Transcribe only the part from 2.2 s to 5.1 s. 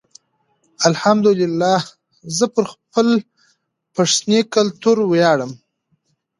زه پر خپل پښنې کلتور